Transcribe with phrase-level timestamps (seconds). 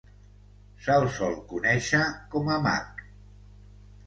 [0.85, 2.01] Se'l sol conèixer
[2.33, 3.05] com a "Mac".